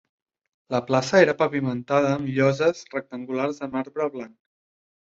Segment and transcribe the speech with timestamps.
[0.75, 4.39] La plaça era pavimentada amb lloses rectangulars de marbre blanc.